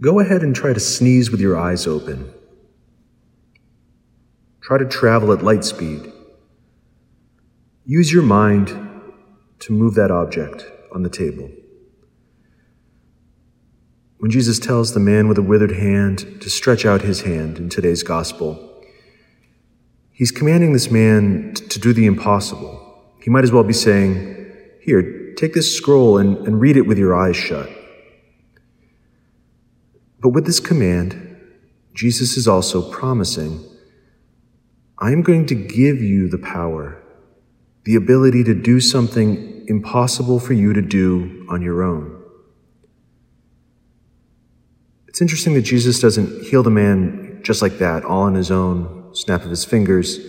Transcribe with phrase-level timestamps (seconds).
[0.00, 2.32] go ahead and try to sneeze with your eyes open.
[4.62, 6.12] Try to travel at light speed.
[7.84, 8.68] Use your mind
[9.60, 11.50] to move that object on the table.
[14.18, 17.70] When Jesus tells the man with a withered hand to stretch out his hand in
[17.70, 18.84] today's gospel,
[20.12, 23.02] he's commanding this man to do the impossible.
[23.22, 26.98] He might as well be saying, Here, take this scroll and, and read it with
[26.98, 27.70] your eyes shut.
[30.20, 31.26] But with this command,
[31.94, 33.64] Jesus is also promising,
[34.98, 37.02] I am going to give you the power,
[37.84, 42.22] the ability to do something impossible for you to do on your own.
[45.08, 49.14] It's interesting that Jesus doesn't heal the man just like that, all on his own,
[49.14, 50.20] snap of his fingers.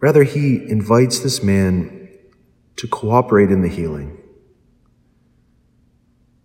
[0.00, 2.08] Rather, he invites this man
[2.76, 4.16] to cooperate in the healing,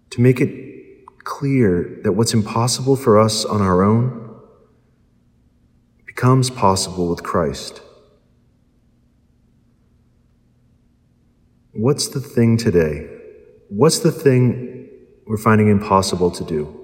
[0.10, 0.65] to make it
[1.26, 4.40] clear that what's impossible for us on our own
[6.06, 7.82] becomes possible with Christ.
[11.74, 13.10] What's the thing today?
[13.68, 14.88] What's the thing
[15.28, 16.82] we're finding impossible to do?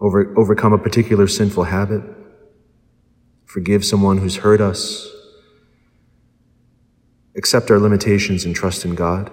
[0.00, 2.02] Over, overcome a particular sinful habit?
[3.44, 5.10] Forgive someone who's hurt us?
[7.36, 9.30] Accept our limitations and trust in God?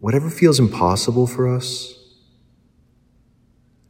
[0.00, 1.94] Whatever feels impossible for us,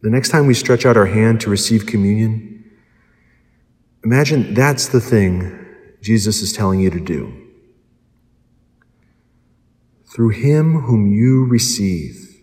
[0.01, 2.65] the next time we stretch out our hand to receive communion,
[4.05, 5.67] imagine that's the thing
[6.01, 7.47] Jesus is telling you to do.
[10.07, 12.43] Through him whom you receive,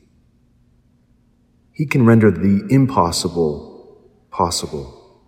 [1.71, 3.99] he can render the impossible
[4.29, 5.23] possible.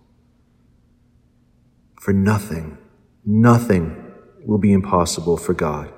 [2.00, 2.78] For nothing,
[3.24, 4.12] nothing
[4.44, 5.92] will be impossible for God.